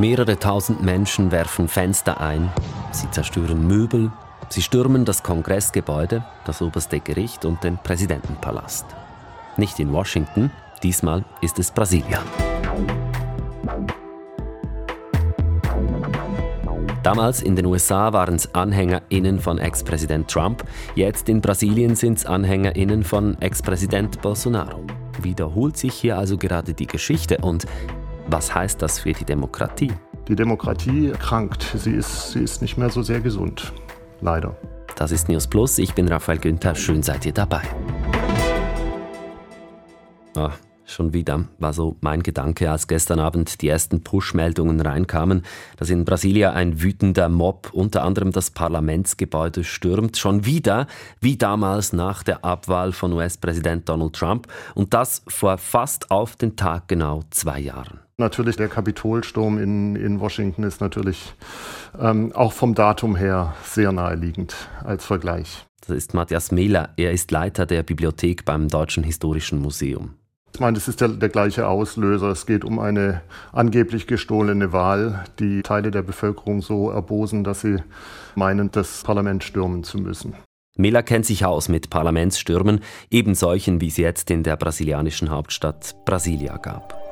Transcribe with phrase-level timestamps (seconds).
[0.00, 2.50] Mehrere tausend Menschen werfen Fenster ein,
[2.90, 4.10] sie zerstören Möbel,
[4.48, 8.86] sie stürmen das Kongressgebäude, das oberste Gericht und den Präsidentenpalast.
[9.58, 10.50] Nicht in Washington,
[10.82, 12.22] diesmal ist es Brasilia.
[17.02, 20.64] Damals in den USA waren es AnhängerInnen von Ex-Präsident Trump,
[20.94, 24.82] jetzt in Brasilien sind es AnhängerInnen von Ex-Präsident Bolsonaro.
[25.20, 27.66] Wiederholt sich hier also gerade die Geschichte und
[28.28, 29.92] was heißt das für die Demokratie?
[30.28, 33.72] Die Demokratie krankt, sie ist, sie ist nicht mehr so sehr gesund,
[34.20, 34.56] leider.
[34.96, 37.62] Das ist News Plus, ich bin Raphael Günther, schön seid ihr dabei.
[40.36, 40.50] Oh,
[40.90, 45.42] Schon wieder war so mein Gedanke, als gestern Abend die ersten Push-Meldungen reinkamen,
[45.76, 50.16] dass in Brasilia ein wütender Mob unter anderem das Parlamentsgebäude stürmt.
[50.16, 50.88] Schon wieder,
[51.20, 54.48] wie damals nach der Abwahl von US-Präsident Donald Trump.
[54.74, 58.00] Und das vor fast auf den Tag genau zwei Jahren.
[58.20, 61.34] Natürlich, der Kapitolsturm in, in Washington ist natürlich
[61.98, 64.54] ähm, auch vom Datum her sehr naheliegend
[64.84, 65.64] als Vergleich.
[65.86, 66.90] Das ist Matthias Mehler.
[66.98, 70.16] Er ist Leiter der Bibliothek beim Deutschen Historischen Museum.
[70.52, 72.28] Ich meine, es ist der, der, gleiche Auslöser.
[72.28, 77.78] Es geht um eine angeblich gestohlene Wahl, die Teile der Bevölkerung so erbosen, dass sie
[78.34, 80.34] meinen, das Parlament stürmen zu müssen.
[80.76, 85.96] Mela kennt sich aus mit Parlamentsstürmen, eben solchen, wie es jetzt in der brasilianischen Hauptstadt
[86.04, 87.09] Brasilia gab.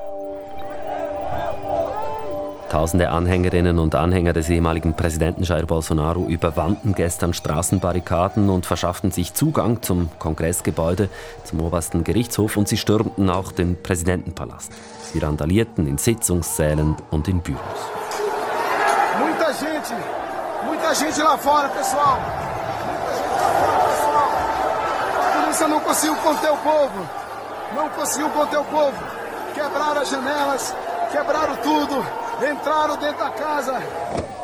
[2.70, 9.32] Tausende Anhängerinnen und Anhänger des ehemaligen Präsidenten Jair Bolsonaro überwanden gestern Straßenbarrikaden und verschafften sich
[9.32, 11.08] Zugang zum Kongressgebäude,
[11.44, 14.70] zum obersten Gerichtshof und sie stürmten auch den Präsidentenpalast.
[15.12, 17.62] Sie randalierten in Sitzungssälen und in Büros.
[19.18, 19.94] Muita gente,
[20.66, 22.18] muita gente lá fora, pessoal.
[22.18, 22.58] Muita gente lá
[23.38, 24.28] fora, pessoal.
[25.18, 27.08] A polícia não conseguiu conter o povo.
[27.74, 29.02] Não conseguiu conter o povo.
[29.54, 30.74] Quebraram as janelas,
[31.10, 32.17] quebraram tudo.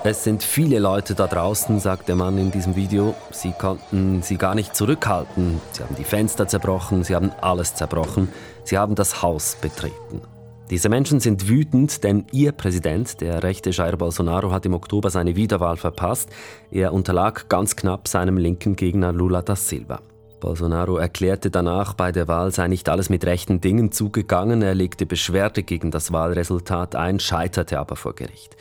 [0.03, 3.15] Es sind viele Leute da draußen, sagt der Mann in diesem Video.
[3.31, 5.61] Sie konnten sie gar nicht zurückhalten.
[5.73, 8.29] Sie haben die Fenster zerbrochen, sie haben alles zerbrochen.
[8.65, 10.23] Sie haben das Haus betreten.
[10.71, 15.37] Diese Menschen sind wütend, denn ihr Präsident, der rechte Jair Bolsonaro, hat im Oktober seine
[15.37, 16.31] Wiederwahl verpasst.
[16.71, 20.01] Er unterlag ganz knapp seinem linken Gegner Lula da Silva.
[20.45, 24.61] Bolsonaro erklärte danach, bei der Wahl sei nicht alles mit rechten Dingen zugegangen.
[24.61, 28.55] Er legte Beschwerde gegen das Wahlresultat ein, scheiterte aber vor Gericht.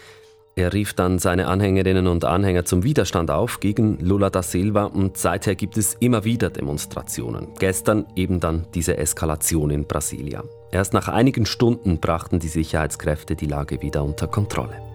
[0.55, 5.17] Er rief dann seine Anhängerinnen und Anhänger zum Widerstand auf gegen Lula da Silva und
[5.17, 7.47] seither gibt es immer wieder Demonstrationen.
[7.59, 10.45] Gestern eben dann diese Eskalation in Brasilia.
[10.71, 14.92] Erst nach einigen Stunden brachten die Sicherheitskräfte die Lage wieder unter Kontrolle.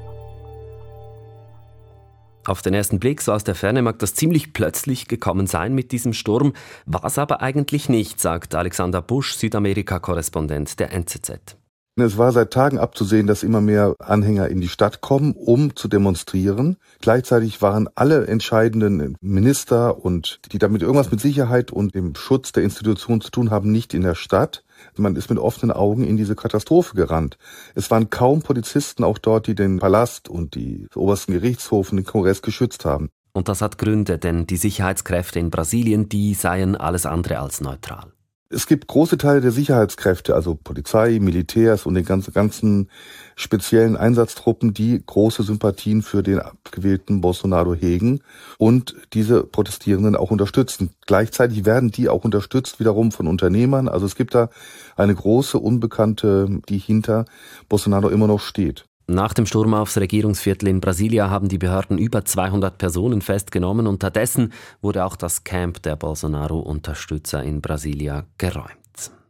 [2.48, 5.92] Auf den ersten Blick, so aus der Ferne, mag das ziemlich plötzlich gekommen sein mit
[5.92, 6.54] diesem Sturm,
[6.86, 11.58] war es aber eigentlich nicht, sagt Alexander Busch, Südamerika-Korrespondent der NZZ.
[11.96, 15.88] Es war seit Tagen abzusehen, dass immer mehr Anhänger in die Stadt kommen, um zu
[15.88, 16.78] demonstrieren.
[17.02, 22.62] Gleichzeitig waren alle entscheidenden Minister und die damit irgendwas mit Sicherheit und dem Schutz der
[22.62, 24.64] Institutionen zu tun haben, nicht in der Stadt.
[24.96, 27.38] Man ist mit offenen Augen in diese Katastrophe gerannt.
[27.74, 32.06] Es waren kaum Polizisten auch dort, die den Palast und die obersten Gerichtshof und den
[32.06, 33.10] Kongress geschützt haben.
[33.32, 38.12] Und das hat Gründe, denn die Sicherheitskräfte in Brasilien, die seien alles andere als neutral.
[38.50, 42.90] Es gibt große Teile der Sicherheitskräfte, also Polizei, Militärs und den ganzen, ganzen
[43.36, 48.20] speziellen Einsatztruppen, die große Sympathien für den abgewählten Bolsonaro hegen
[48.56, 50.94] und diese Protestierenden auch unterstützen.
[51.06, 53.86] Gleichzeitig werden die auch unterstützt wiederum von Unternehmern.
[53.86, 54.48] Also es gibt da
[54.96, 57.26] eine große Unbekannte, die hinter
[57.68, 58.87] Bolsonaro immer noch steht.
[59.10, 63.86] Nach dem Sturm aufs Regierungsviertel in Brasilia haben die Behörden über 200 Personen festgenommen.
[63.86, 64.52] Unterdessen
[64.82, 68.68] wurde auch das Camp der Bolsonaro-Unterstützer in Brasilia geräumt.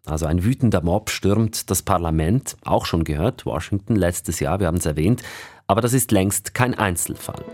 [0.05, 4.79] Also ein wütender Mob stürmt das Parlament, auch schon gehört, Washington letztes Jahr, wir haben
[4.79, 5.23] es erwähnt,
[5.69, 7.45] aber das ist längst kein Einzelfall.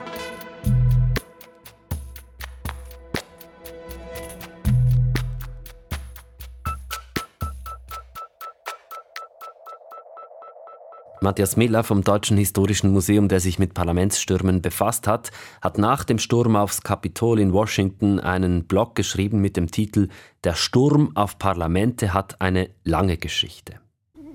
[11.25, 15.31] Matthias Miller vom Deutschen Historischen Museum, der sich mit Parlamentsstürmen befasst hat,
[15.62, 20.09] hat nach dem Sturm aufs Kapitol in Washington einen Blog geschrieben mit dem Titel
[20.44, 23.81] Der Sturm auf Parlamente hat eine lange Geschichte.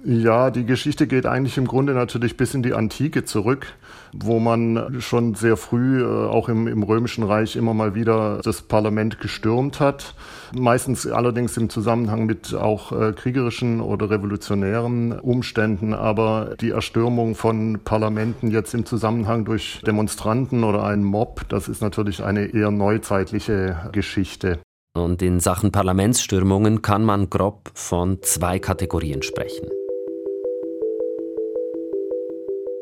[0.06, 3.68] Ja, die Geschichte geht eigentlich im Grunde natürlich bis in die Antike zurück,
[4.14, 8.62] wo man schon sehr früh, äh, auch im, im Römischen Reich, immer mal wieder das
[8.62, 10.16] Parlament gestürmt hat.
[10.58, 15.94] Meistens allerdings im Zusammenhang mit auch äh, kriegerischen oder revolutionären Umständen.
[15.94, 21.82] Aber die Erstürmung von Parlamenten jetzt im Zusammenhang durch Demonstranten oder einen Mob, das ist
[21.82, 24.60] natürlich eine eher neuzeitliche Geschichte.
[24.96, 29.70] Und in Sachen Parlamentsstürmungen kann man grob von zwei Kategorien sprechen.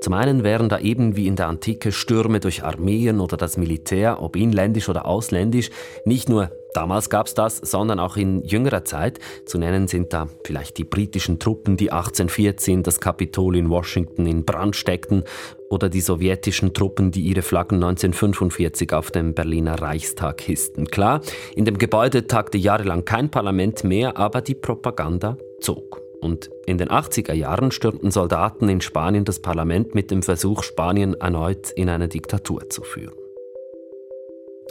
[0.07, 4.21] Zum einen wären da eben wie in der Antike Stürme durch Armeen oder das Militär,
[4.23, 5.69] ob inländisch oder ausländisch,
[6.05, 9.19] nicht nur Damals gab es das, sondern auch in jüngerer Zeit.
[9.45, 14.45] Zu nennen sind da vielleicht die britischen Truppen, die 1814 das Kapitol in Washington in
[14.45, 15.23] Brand steckten,
[15.69, 20.85] oder die sowjetischen Truppen, die ihre Flaggen 1945 auf dem Berliner Reichstag hissten.
[20.85, 21.19] Klar,
[21.55, 26.06] in dem Gebäude tagte jahrelang kein Parlament mehr, aber die Propaganda zog.
[26.21, 31.13] Und in den 80er Jahren stürmten Soldaten in Spanien das Parlament mit dem Versuch, Spanien
[31.13, 33.26] erneut in eine Diktatur zu führen.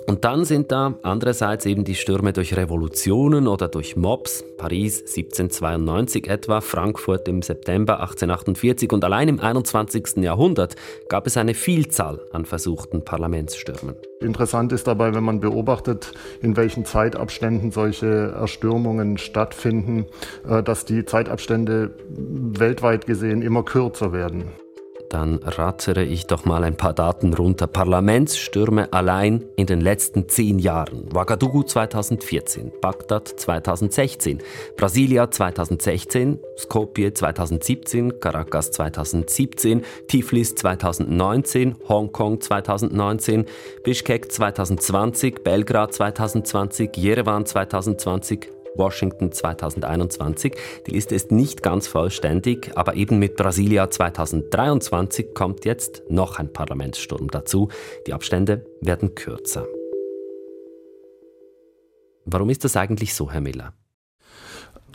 [0.07, 6.29] Und dann sind da andererseits eben die Stürme durch Revolutionen oder durch Mobs, Paris 1792
[6.29, 10.19] etwa, Frankfurt im September 1848 und allein im 21.
[10.19, 10.77] Jahrhundert
[11.09, 13.97] gab es eine Vielzahl an versuchten Parlamentsstürmen.
[14.21, 20.07] Interessant ist dabei, wenn man beobachtet, in welchen Zeitabständen solche Erstürmungen stattfinden,
[20.49, 24.53] äh, dass die Zeitabstände weltweit gesehen immer kürzer werden.
[25.11, 27.67] Dann rattere ich doch mal ein paar Daten runter.
[27.67, 31.09] Parlamentsstürme allein in den letzten zehn Jahren.
[31.15, 34.39] Ouagadougou 2014, Bagdad 2016,
[34.77, 43.47] Brasilia 2016, Skopje 2017, Caracas 2017, Tiflis 2019, Hongkong 2019,
[43.85, 50.55] Bishkek 2020, Belgrad 2020, Jerewan 2020, Washington 2021.
[50.87, 56.53] Die Liste ist nicht ganz vollständig, aber eben mit Brasilia 2023 kommt jetzt noch ein
[56.53, 57.69] Parlamentssturm dazu.
[58.07, 59.67] Die Abstände werden kürzer.
[62.25, 63.73] Warum ist das eigentlich so, Herr Miller?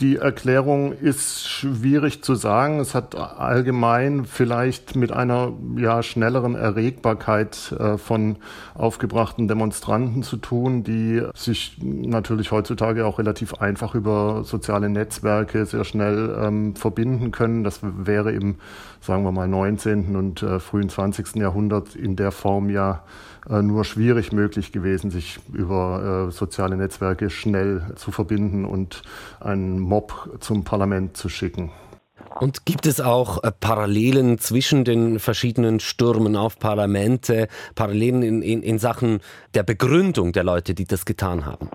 [0.02, 2.80] Die Erklärung ist schwierig zu sagen.
[2.80, 8.38] Es hat allgemein vielleicht mit einer ja, schnelleren Erregbarkeit äh, von
[8.74, 15.84] aufgebrachten Demonstranten zu tun, die sich natürlich heutzutage auch relativ einfach über soziale Netzwerke sehr
[15.84, 17.64] schnell ähm, verbinden können.
[17.64, 18.56] Das wäre im,
[19.02, 20.16] sagen wir mal, 19.
[20.16, 21.36] und äh, frühen 20.
[21.36, 23.04] Jahrhundert in der Form ja
[23.50, 29.02] äh, nur schwierig möglich gewesen, sich über äh, soziale Netzwerke schnell zu verbinden und
[29.40, 31.70] einen Mob zum Parlament zu schicken.
[32.40, 38.64] Und gibt es auch äh, Parallelen zwischen den verschiedenen Stürmen auf Parlamente, Parallelen in, in,
[38.64, 39.20] in Sachen
[39.54, 41.70] der Begründung der Leute, die das getan haben?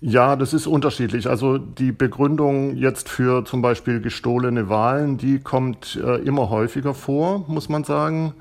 [0.00, 1.28] Ja, das ist unterschiedlich.
[1.28, 7.44] Also die Begründung jetzt für zum Beispiel gestohlene Wahlen, die kommt äh, immer häufiger vor,
[7.46, 8.34] muss man sagen.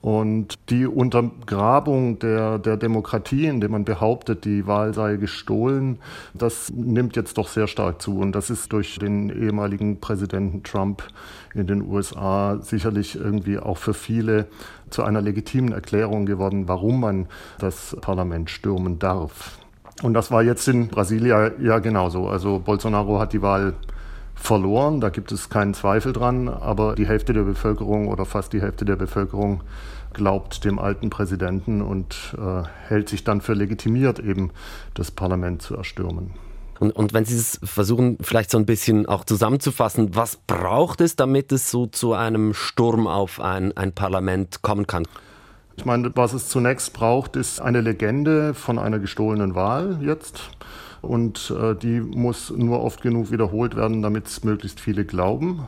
[0.00, 5.98] Und die Untergrabung der, der Demokratie, indem man behauptet, die Wahl sei gestohlen,
[6.34, 8.18] das nimmt jetzt doch sehr stark zu.
[8.18, 11.02] Und das ist durch den ehemaligen Präsidenten Trump
[11.54, 14.46] in den USA sicherlich irgendwie auch für viele
[14.90, 17.26] zu einer legitimen Erklärung geworden, warum man
[17.58, 19.58] das Parlament stürmen darf.
[20.02, 22.28] Und das war jetzt in Brasilia ja genauso.
[22.28, 23.74] Also Bolsonaro hat die Wahl
[24.38, 28.62] verloren, da gibt es keinen Zweifel dran, aber die Hälfte der Bevölkerung oder fast die
[28.62, 29.62] Hälfte der Bevölkerung
[30.14, 34.50] glaubt dem alten Präsidenten und äh, hält sich dann für legitimiert, eben
[34.94, 36.30] das Parlament zu erstürmen.
[36.80, 41.16] Und, und wenn Sie es versuchen, vielleicht so ein bisschen auch zusammenzufassen, was braucht es,
[41.16, 45.04] damit es so zu einem Sturm auf ein, ein Parlament kommen kann?
[45.76, 50.50] Ich meine, was es zunächst braucht, ist eine Legende von einer gestohlenen Wahl jetzt.
[51.00, 55.66] Und äh, die muss nur oft genug wiederholt werden, damit es möglichst viele glauben.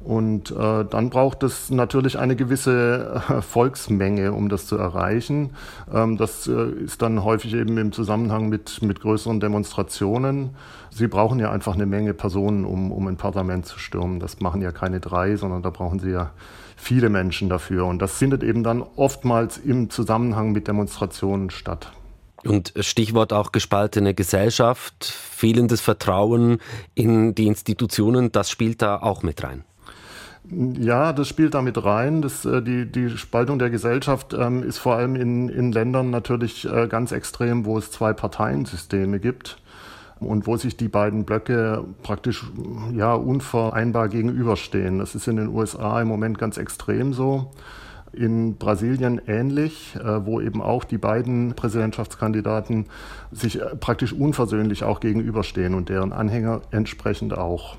[0.00, 5.50] Und äh, dann braucht es natürlich eine gewisse äh, Volksmenge, um das zu erreichen.
[5.92, 10.50] Ähm, das äh, ist dann häufig eben im Zusammenhang mit, mit größeren Demonstrationen.
[10.90, 14.20] Sie brauchen ja einfach eine Menge Personen, um, um ein Parlament zu stürmen.
[14.20, 16.30] Das machen ja keine drei, sondern da brauchen sie ja
[16.76, 17.84] viele Menschen dafür.
[17.86, 21.92] Und das findet eben dann oftmals im Zusammenhang mit Demonstrationen statt.
[22.48, 26.60] Und Stichwort auch gespaltene Gesellschaft, fehlendes Vertrauen
[26.94, 29.64] in die Institutionen, das spielt da auch mit rein.
[30.50, 32.22] Ja, das spielt damit rein.
[32.22, 36.64] Das, äh, die, die Spaltung der Gesellschaft ähm, ist vor allem in, in Ländern natürlich
[36.64, 39.58] äh, ganz extrem, wo es zwei Parteiensysteme gibt
[40.18, 42.46] und wo sich die beiden Blöcke praktisch
[42.94, 45.00] ja, unvereinbar gegenüberstehen.
[45.00, 47.50] Das ist in den USA im Moment ganz extrem so.
[48.12, 52.86] In Brasilien ähnlich, äh, wo eben auch die beiden Präsidentschaftskandidaten
[53.32, 57.76] sich äh, praktisch unversöhnlich auch gegenüberstehen und deren Anhänger entsprechend auch.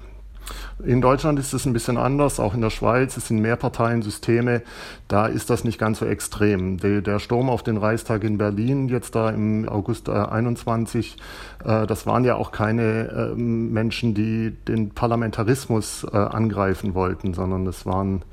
[0.84, 4.62] In Deutschland ist es ein bisschen anders, auch in der Schweiz, es sind Mehrparteiensysteme,
[5.08, 6.78] da ist das nicht ganz so extrem.
[6.78, 11.18] Der, Sturm auf den Reichstag in Berlin, jetzt da im August 21,
[11.66, 17.68] äh, das waren ja auch keine ähm, Menschen, die den Parlamentarismus äh, angreifen wollten, sondern
[17.68, 18.24] es waren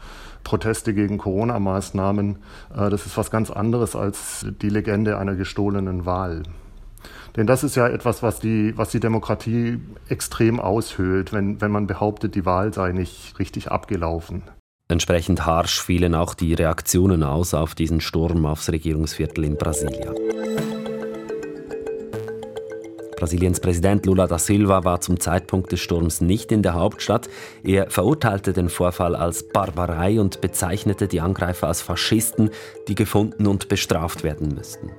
[0.44, 2.36] Proteste gegen Corona-Maßnahmen.
[2.76, 6.44] Äh, das ist was ganz anderes als die Legende einer gestohlenen Wahl.
[7.36, 9.78] Denn das ist ja etwas, was die, was die Demokratie
[10.08, 14.42] extrem aushöhlt, wenn, wenn man behauptet, die Wahl sei nicht richtig abgelaufen.
[14.88, 20.14] Entsprechend harsch fielen auch die Reaktionen aus auf diesen Sturm aufs Regierungsviertel in Brasilia.
[23.16, 27.28] Brasiliens Präsident Lula da Silva war zum Zeitpunkt des Sturms nicht in der Hauptstadt.
[27.64, 32.50] Er verurteilte den Vorfall als Barbarei und bezeichnete die Angreifer als Faschisten,
[32.88, 34.90] die gefunden und bestraft werden müssten.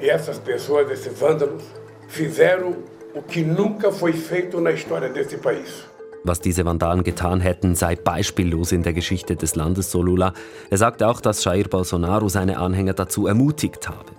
[0.00, 1.62] E essas pessoas, esses vândalos,
[2.08, 2.76] fizeram
[3.14, 5.86] o que nunca foi feito na história desse país.
[6.24, 10.34] Was diese Vandalen getan hätten, sei beispiellos in der Geschichte des Landes, so Lula.
[10.70, 14.10] Er sagte auch, dass Jair Bolsonaro seine Anhänger dazu ermutigt habe.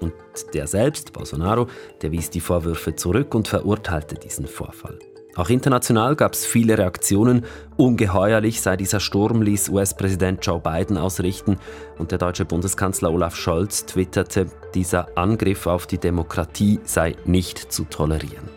[0.00, 0.12] Und
[0.52, 1.66] der selbst, Bolsonaro,
[2.02, 4.98] der wies die Vorwürfe zurück und verurteilte diesen Vorfall.
[5.36, 7.44] Auch international gab es viele Reaktionen.
[7.76, 11.58] Ungeheuerlich sei dieser Sturm, ließ US-Präsident Joe Biden ausrichten.
[11.98, 17.84] Und der deutsche Bundeskanzler Olaf Scholz twitterte, dieser Angriff auf die Demokratie sei nicht zu
[17.84, 18.55] tolerieren.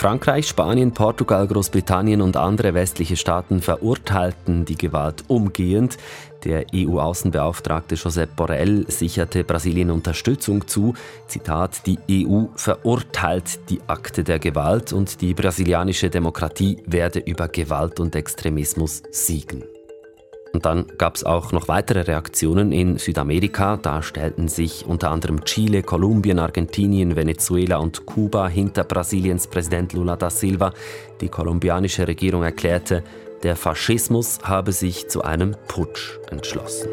[0.00, 5.98] Frankreich, Spanien, Portugal, Großbritannien und andere westliche Staaten verurteilten die Gewalt umgehend.
[6.42, 10.94] Der EU-Außenbeauftragte Josep Borrell sicherte Brasilien Unterstützung zu.
[11.26, 18.00] Zitat: Die EU verurteilt die Akte der Gewalt und die brasilianische Demokratie werde über Gewalt
[18.00, 19.64] und Extremismus siegen.
[20.52, 23.76] Und dann gab es auch noch weitere Reaktionen in Südamerika.
[23.76, 30.16] Da stellten sich unter anderem Chile, Kolumbien, Argentinien, Venezuela und Kuba hinter Brasiliens Präsident Lula
[30.16, 30.72] da Silva.
[31.20, 33.04] Die kolumbianische Regierung erklärte,
[33.42, 36.88] der Faschismus habe sich zu einem Putsch entschlossen.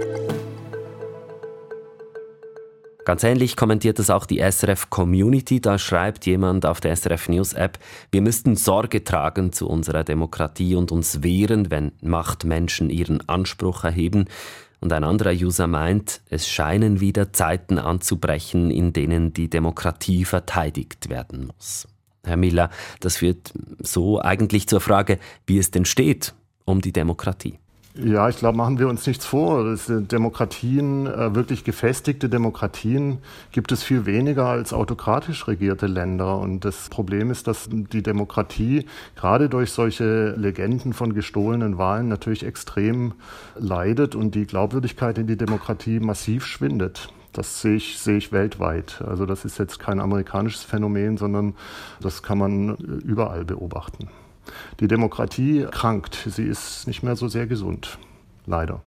[3.07, 5.61] Ganz ähnlich kommentiert es auch die SRF Community.
[5.61, 7.79] Da schreibt jemand auf der SRF News App,
[8.11, 14.25] wir müssten Sorge tragen zu unserer Demokratie und uns wehren, wenn Machtmenschen ihren Anspruch erheben.
[14.81, 21.07] Und ein anderer User meint, es scheinen wieder Zeiten anzubrechen, in denen die Demokratie verteidigt
[21.07, 21.87] werden muss.
[22.25, 26.33] Herr Miller, das führt so eigentlich zur Frage, wie es denn steht
[26.65, 27.57] um die Demokratie.
[28.03, 29.75] Ja, ich glaube, machen wir uns nichts vor.
[29.87, 33.17] Demokratien, äh, wirklich gefestigte Demokratien,
[33.51, 36.37] gibt es viel weniger als autokratisch regierte Länder.
[36.37, 38.85] Und das Problem ist, dass die Demokratie
[39.15, 43.13] gerade durch solche Legenden von gestohlenen Wahlen natürlich extrem
[43.55, 47.09] leidet und die Glaubwürdigkeit in die Demokratie massiv schwindet.
[47.33, 49.01] Das sehe ich, sehe ich weltweit.
[49.07, 51.55] Also das ist jetzt kein amerikanisches Phänomen, sondern
[51.99, 54.09] das kann man überall beobachten.
[54.79, 57.97] Die Demokratie krankt, sie ist nicht mehr so sehr gesund,
[58.45, 58.83] leider.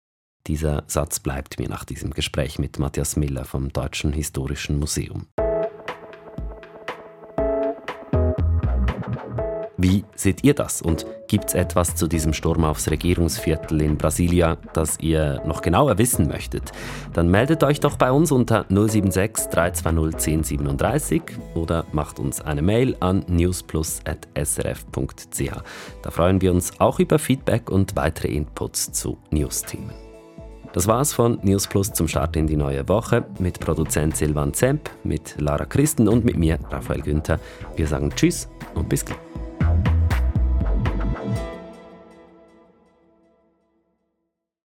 [0.46, 5.26] Dieser Satz bleibt mir nach diesem Gespräch mit Matthias Miller vom Deutschen Historischen Museum.
[9.84, 10.80] Wie seht ihr das?
[10.80, 15.98] Und gibt es etwas zu diesem Sturm aufs Regierungsviertel in Brasilia, das ihr noch genauer
[15.98, 16.72] wissen möchtet?
[17.12, 21.22] Dann meldet euch doch bei uns unter 076 320 1037
[21.54, 25.52] oder macht uns eine Mail an newsplus.srf.ch.
[26.00, 29.92] Da freuen wir uns auch über Feedback und weitere Inputs zu News-Themen.
[30.72, 34.88] Das war's von News Plus zum Start in die neue Woche mit Produzent Silvan Zemp,
[35.02, 37.38] mit Lara Christen und mit mir, Raphael Günther.
[37.76, 39.18] Wir sagen Tschüss und bis gleich.